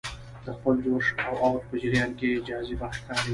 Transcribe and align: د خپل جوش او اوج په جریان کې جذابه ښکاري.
د 0.45 0.47
خپل 0.57 0.75
جوش 0.85 1.05
او 1.25 1.33
اوج 1.45 1.61
په 1.69 1.75
جریان 1.81 2.09
کې 2.19 2.29
جذابه 2.47 2.87
ښکاري. 2.97 3.29